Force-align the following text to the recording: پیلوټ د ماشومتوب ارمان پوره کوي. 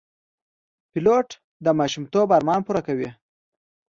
پیلوټ 0.91 1.27
د 1.65 1.67
ماشومتوب 1.79 2.27
ارمان 2.37 2.59
پوره 2.65 2.81
کوي. 2.87 3.09